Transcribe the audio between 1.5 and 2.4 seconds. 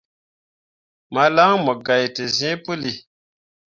mu gai te